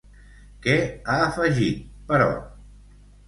[0.63, 0.77] Què
[1.11, 2.27] ha afegit, però?